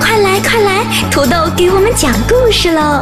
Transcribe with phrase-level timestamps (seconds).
[0.00, 3.00] 快来快来，土豆给我们讲故事喽！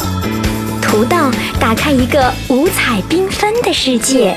[0.82, 1.16] 土豆
[1.60, 4.36] 打开一个五彩缤纷的世界。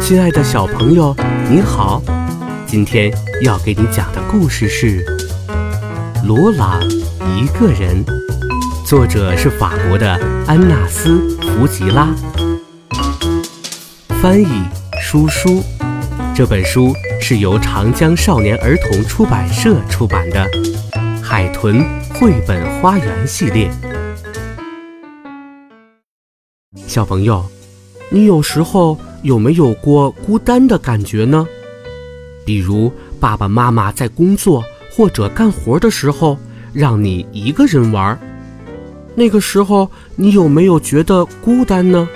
[0.00, 1.16] 亲爱的小朋友，
[1.48, 2.02] 你好！
[2.66, 3.12] 今天
[3.42, 5.04] 要给你讲的故事是
[6.26, 6.82] 《罗朗
[7.36, 8.04] 一个人》，
[8.86, 10.10] 作者是法国的
[10.46, 11.10] 安纳斯·
[11.56, 12.08] 福吉拉，
[14.24, 14.46] 翻译
[15.02, 15.62] 舒舒。
[16.34, 20.50] 这本书是由长江少年儿童出版社出版的
[21.22, 23.70] 《海豚绘本花园》系列。
[26.86, 27.44] 小朋友，
[28.08, 31.46] 你有时候有没有过孤单的感觉呢？
[32.46, 36.38] 比如爸爸妈妈在工作或者干活的时候，
[36.72, 38.18] 让你一个人玩，
[39.14, 42.08] 那个时候你有没有觉得孤单呢？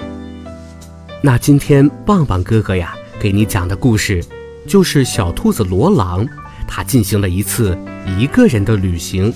[1.20, 4.24] 那今天棒棒哥哥呀，给你讲的故事，
[4.66, 6.26] 就是小兔子罗朗，
[6.66, 7.76] 他进行了一次
[8.18, 9.32] 一个人的旅行，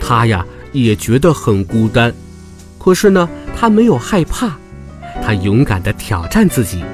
[0.00, 2.12] 他呀也觉得很孤单，
[2.78, 4.56] 可是呢，他没有害怕，
[5.22, 6.84] 他勇敢地挑战自己，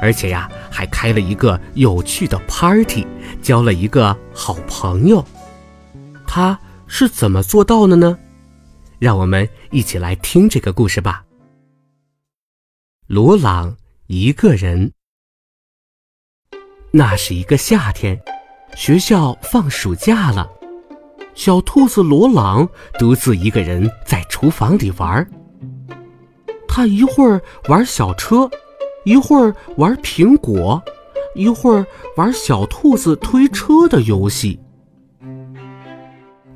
[0.00, 0.48] 而且呀。
[0.70, 3.04] 还开了一个有趣的 party，
[3.42, 5.24] 交了一个好朋友。
[6.24, 8.16] 他是怎么做到的呢？
[9.00, 11.24] 让我们一起来听这个故事吧。
[13.10, 13.74] 罗朗
[14.06, 14.92] 一个人。
[16.90, 18.20] 那是一个夏天，
[18.76, 20.46] 学校放暑假了，
[21.34, 25.26] 小兔子罗朗独自一个人在厨房里玩。
[26.68, 28.46] 他一会儿玩小车。
[29.04, 30.82] 一会儿玩苹果，
[31.34, 31.86] 一会儿
[32.18, 34.60] 玩小兔子推车的游戏。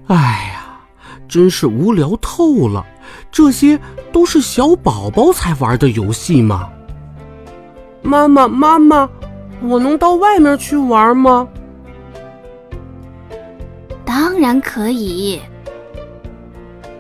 [0.08, 0.86] 哎呀，
[1.26, 2.84] 真是无聊透了！
[3.30, 3.78] 这些
[4.12, 6.68] 都是小宝宝才玩的游戏吗？
[8.02, 9.08] 妈妈，妈妈，
[9.62, 11.48] 我能到外面去玩吗？
[14.04, 15.40] 当然可以。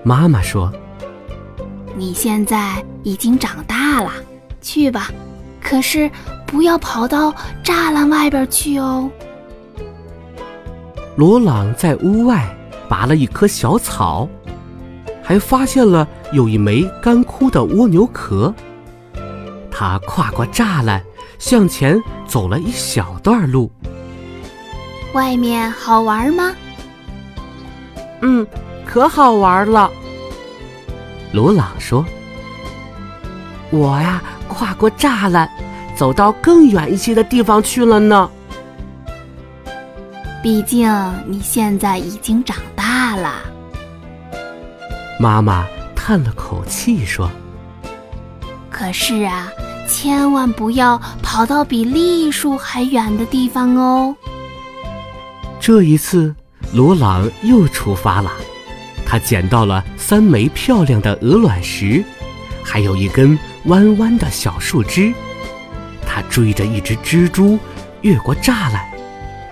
[0.02, 0.72] 妈妈说
[1.96, 4.10] ：“你现在已经长大了，
[4.60, 5.10] 去吧。”
[5.62, 6.10] 可是，
[6.46, 9.08] 不要跑到栅栏外边去哦。
[11.16, 12.44] 罗朗在屋外
[12.88, 14.28] 拔了一棵小草，
[15.22, 18.52] 还发现了有一枚干枯的蜗牛壳。
[19.70, 21.02] 他跨过栅栏，
[21.38, 23.70] 向前走了一小段路。
[25.14, 26.54] 外面好玩吗？
[28.20, 28.46] 嗯，
[28.84, 29.90] 可好玩了。
[31.32, 32.04] 罗朗说
[33.70, 34.22] ：“我呀。”
[34.52, 35.50] 跨过栅栏，
[35.96, 38.30] 走到更远一些的地方去了呢。
[40.42, 40.86] 毕竟
[41.26, 43.32] 你现在已经长大了。
[45.22, 47.30] 妈妈叹了口气说
[48.68, 49.48] ：“可是啊，
[49.88, 54.16] 千万不要跑到比栗树还远的地方哦。”
[55.62, 56.34] 这一次，
[56.72, 58.32] 罗朗又出发了。
[59.06, 62.04] 他捡到了三枚漂亮的鹅卵石，
[62.64, 63.38] 还有一根。
[63.66, 65.14] 弯弯的小树枝，
[66.04, 67.56] 他追着一只蜘蛛，
[68.00, 68.84] 越过栅栏，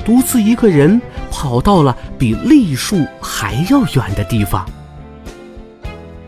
[0.05, 4.69] 独自一个人跑到了比栗树还要远的地方。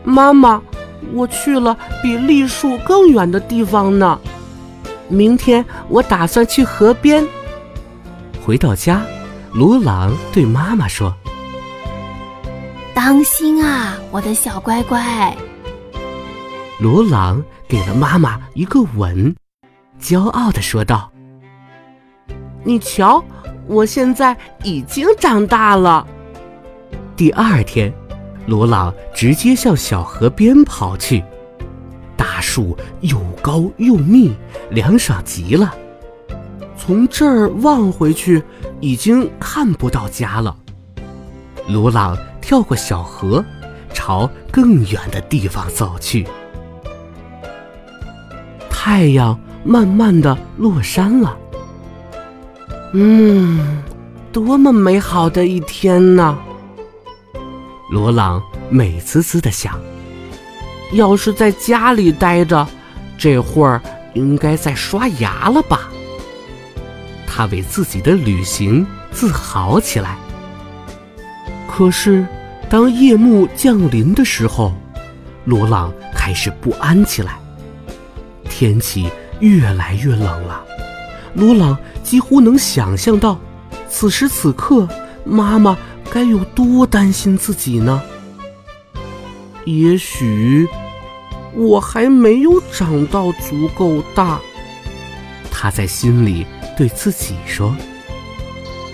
[0.04, 0.62] 妈妈，
[1.12, 4.20] 我去了比栗树更远的地方呢。
[5.08, 7.26] 明天我打算去河边。
[8.44, 9.02] 回到家，
[9.52, 11.14] 罗朗对妈妈说
[12.94, 15.36] ：“当心啊，我的小乖乖。”
[16.80, 17.42] 罗朗。
[17.68, 19.34] 给了妈妈一个吻，
[19.98, 21.10] 骄傲的说道
[22.64, 23.24] ：“你瞧，
[23.66, 26.06] 我现在已经长大了。”
[27.16, 27.90] 第二天，
[28.46, 31.22] 罗朗直接向小河边跑去。
[32.16, 34.32] 大树又高又密，
[34.70, 35.74] 凉爽极了。
[36.76, 38.42] 从这儿望回去，
[38.80, 40.56] 已经看不到家了。
[41.68, 43.44] 罗朗跳过小河，
[43.92, 46.26] 朝更远的地方走去。
[48.68, 51.36] 太阳慢慢的落山了，
[52.92, 53.82] 嗯，
[54.32, 56.36] 多么美好的一天呢！
[57.92, 59.78] 罗朗美滋滋的想，
[60.92, 62.66] 要是在家里待着，
[63.18, 63.82] 这会儿
[64.14, 65.90] 应该在刷牙了吧？
[67.26, 70.16] 他为自己的旅行自豪起来。
[71.68, 72.26] 可是，
[72.70, 74.72] 当夜幕降临的时候，
[75.44, 77.38] 罗朗开始不安起来。
[78.48, 79.06] 天气
[79.40, 80.64] 越来越冷了，
[81.34, 83.38] 罗朗几乎能想象到，
[83.86, 84.88] 此时此刻
[85.26, 85.76] 妈妈
[86.12, 88.02] 该有多担心自己呢。
[89.64, 90.68] 也许
[91.54, 94.38] 我还没有长到足够大，
[95.50, 97.74] 他在心里对自己说。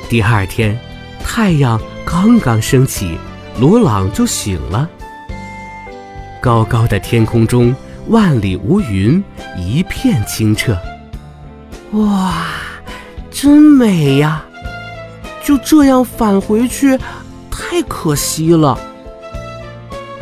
[0.08, 0.78] 第二天，
[1.20, 3.18] 太阳刚刚升起，
[3.58, 4.88] 罗朗就醒了。
[6.40, 7.74] 高高的天空中，
[8.06, 9.20] 万里无云，
[9.58, 10.78] 一片清澈。
[11.90, 12.44] 哇，
[13.28, 14.44] 真美呀！
[15.48, 16.98] 就这样返回去，
[17.50, 18.78] 太可惜了。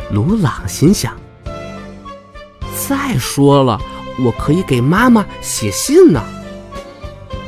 [0.09, 1.13] 鲁朗心想。
[2.87, 3.77] 再说了，
[4.23, 6.23] 我可以给妈妈写信呢。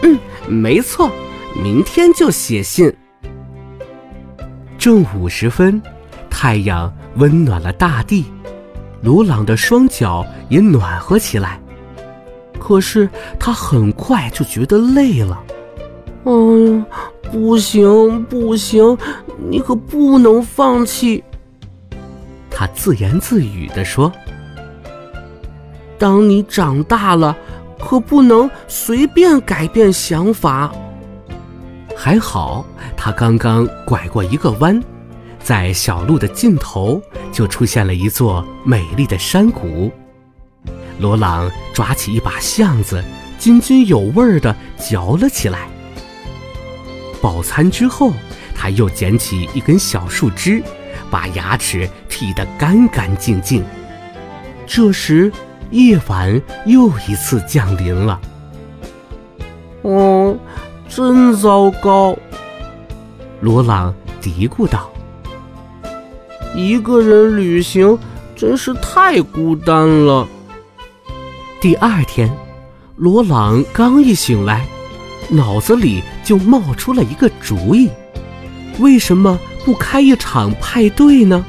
[0.02, 1.10] 嗯，没错，
[1.56, 2.94] 明天就写信。
[4.78, 5.81] 正午时分，
[6.30, 8.26] 太阳温暖了大地，
[9.02, 11.58] 鲁朗的双脚也暖和起来。
[12.60, 13.10] 可是
[13.40, 15.42] 他很快就觉得累了。
[16.26, 16.31] 哎
[16.74, 16.86] 呀，
[17.31, 18.98] 不行不行，
[19.50, 21.24] 你可不能放弃！
[22.50, 24.12] 他自言自语地说。
[25.98, 27.36] 当你长大了，
[27.78, 30.72] 可不能随便改变想法。
[31.96, 32.66] 还好，
[32.96, 34.81] 他刚刚拐过一个弯，
[35.44, 39.92] 在小路的尽头就出现了一座美丽的山谷。
[41.00, 43.04] 罗朗抓起一把橡子，
[43.38, 45.68] 津津有味地嚼了起来。
[47.21, 48.13] 饱餐之后，
[48.56, 50.62] 他又捡起一根小树枝，
[51.10, 53.63] 把牙齿剔得干干净净。
[54.66, 55.31] 这时，
[55.71, 58.19] 夜晚又一次降临了。
[59.81, 60.38] 哦，
[60.88, 62.18] 真糟糕！
[63.42, 64.92] 罗朗嘀咕道
[66.54, 67.98] ：“一个人旅行
[68.36, 70.27] 真是太孤单了。”
[71.62, 72.30] 第二天，
[72.98, 74.66] 罗朗刚一醒来，
[75.30, 77.90] 脑子里就冒出了一个主意：
[78.80, 81.46] 为什么不开一场派对呢？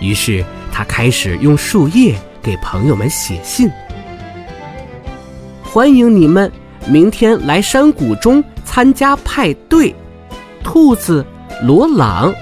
[0.00, 2.14] 于是他开始用树叶。
[2.44, 3.70] 给朋友们写信，
[5.62, 6.52] 欢迎你们
[6.86, 9.94] 明天来山谷中参加派对。
[10.62, 11.24] 兔子
[11.62, 12.34] 罗朗，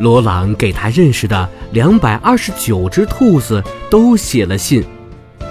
[0.00, 4.82] 罗朗给他认识的两百二十九只兔子都写了信，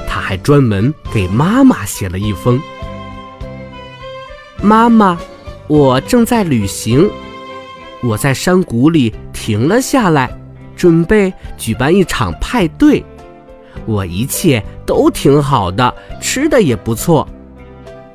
[0.06, 2.62] 他还专门给妈妈写了一封。
[4.64, 5.20] 妈妈，
[5.68, 7.12] 我正在旅行，
[8.02, 10.32] 我在山谷里停了下来，
[10.74, 13.04] 准备举办一场派对。
[13.86, 17.28] 我一切都挺好的，吃的也不错。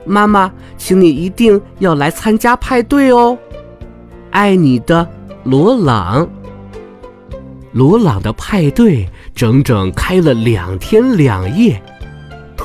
[0.07, 3.37] 妈妈，请你一定要来参加派对哦。
[4.31, 5.07] 爱你的
[5.45, 6.27] 罗朗。
[7.73, 11.83] 罗朗的派对整整开了两天两夜，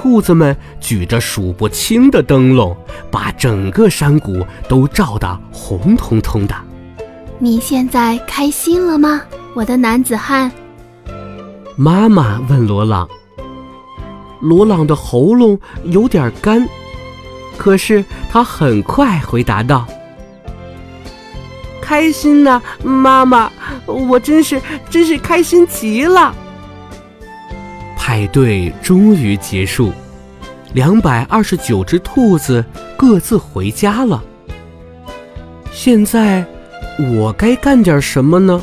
[0.04, 2.76] 兔子们举着数不清的灯笼，
[3.10, 6.54] 把整个山谷都照得红彤彤的。
[7.40, 9.22] 你现在开心了吗，
[9.54, 10.52] 我的男子汉？
[11.78, 13.08] 妈妈问罗朗
[14.44, 16.68] ：“罗朗的喉咙有点干，
[17.58, 19.88] 可是他很快回答道
[21.80, 23.50] ：‘开心呢，妈妈，
[23.86, 26.36] 我真是真是开心极了。’
[28.06, 29.94] 派对终于结束，
[30.74, 32.64] 两百二十九只兔子
[32.98, 34.22] 各自回家了。
[35.72, 36.46] 现在
[37.18, 38.62] 我该干点什么呢？”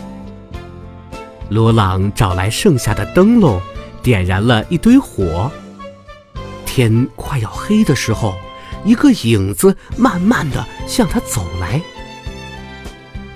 [1.48, 3.58] 罗朗找来剩下的灯笼，
[4.02, 5.50] 点燃了一堆火。
[6.66, 8.34] 天快要黑的时候，
[8.84, 11.80] 一个影子慢慢的向他走来。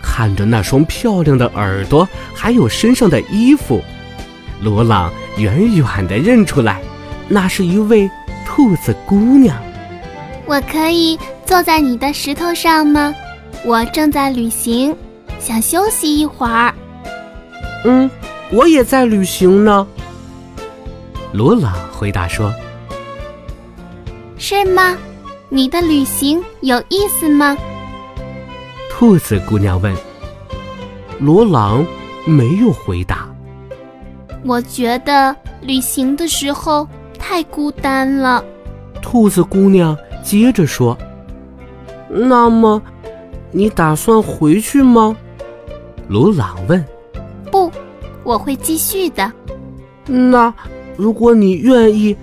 [0.03, 3.83] 看着那双漂亮的耳朵，还有身上的衣服，
[4.65, 6.81] 罗朗远远的认出来，
[7.29, 8.11] 那是一位
[8.47, 9.55] 兔子姑娘。
[10.47, 13.15] 我可以坐在你的石头上吗？
[13.67, 14.97] 我正在旅行，
[15.39, 16.75] 想休息一会儿。
[17.85, 18.11] 嗯，
[18.51, 19.87] 我也在旅行呢。
[21.33, 22.53] 罗朗回答说
[24.39, 24.97] ：“是吗？
[25.51, 27.57] 你的旅行有意思吗？”
[28.91, 29.95] 兔子姑娘问。
[31.21, 31.85] 罗朗
[32.27, 33.29] 没有回答。
[34.45, 36.87] 我觉得旅行的时候
[37.19, 38.45] 太孤单了。
[39.01, 40.97] 兔子姑娘接着说
[42.09, 42.81] ：“那么，
[43.51, 45.17] 你打算回去吗？”
[46.09, 46.85] 鲁朗问。
[47.51, 47.71] 不，
[48.23, 49.33] 我会继续的。
[50.07, 50.53] 那
[50.97, 52.15] 如果你愿意，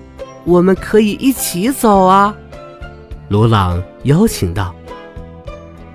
[0.43, 2.35] 我们可以一起走啊！
[3.29, 4.73] 鲁朗邀请道。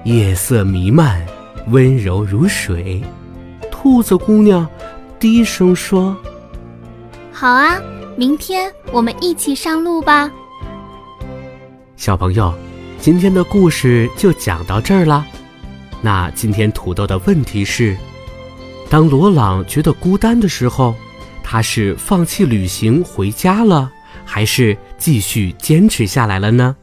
[0.05, 1.25] 夜色弥漫，
[1.69, 3.03] 温柔如水。
[3.71, 4.67] 兔子姑娘
[5.19, 6.15] 低声说
[7.33, 7.81] ：“好啊，
[8.17, 10.31] 明天我们一起上路吧。”
[11.97, 12.53] 小朋友，
[13.01, 15.27] 今天的故事就讲到这儿了。
[16.03, 17.97] 那今天土豆的问题是？
[18.91, 20.95] 当罗朗觉得孤单的时候，
[21.43, 23.91] 他是放弃旅行回家了，
[24.25, 26.77] 还是继续坚持下来了呢？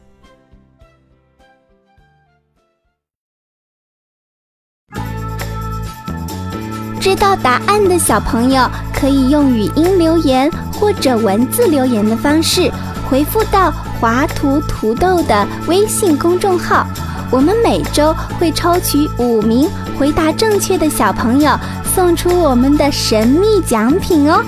[7.04, 12.72] 知道答案的小朋友可以用语音留言或者文字留言的方式
[13.06, 13.70] 回复到
[14.00, 16.86] 华图土豆的微信公众号，
[17.30, 19.68] 我们每周会抽取五名
[19.98, 21.54] 回答正确的小朋友，
[21.94, 24.42] 送出我们的神秘奖品哦。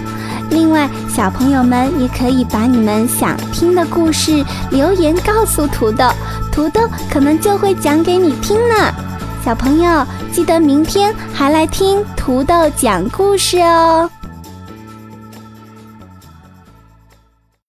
[0.48, 6.08] 另外，小朋友们也可以把你们想听的故事留言告诉土豆，
[6.50, 8.90] 土豆可能就会讲给你听呢。
[9.44, 10.04] 小朋友，
[10.37, 14.11] 记得明天还来听土豆讲故事哦。